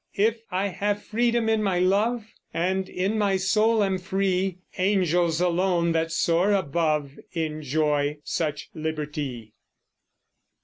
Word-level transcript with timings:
If 0.17 0.41
I 0.49 0.69
have 0.69 1.03
freedom 1.03 1.47
in 1.47 1.61
my 1.61 1.77
love, 1.77 2.25
And 2.55 2.89
in 2.89 3.19
my 3.19 3.37
soul 3.37 3.83
am 3.83 3.99
free, 3.99 4.57
Angels 4.79 5.39
alone 5.39 5.91
that 5.91 6.11
soar 6.11 6.53
above 6.53 7.19
Enjoy 7.35 8.17
such 8.23 8.71
liberty. 8.73 9.53